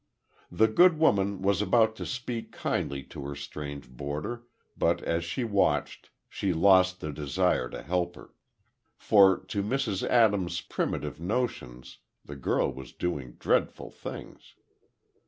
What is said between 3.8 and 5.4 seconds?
boarder but as